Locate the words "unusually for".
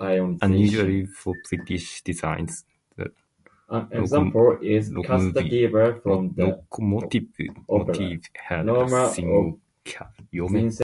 0.00-1.34